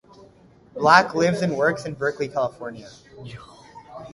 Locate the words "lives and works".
1.13-1.85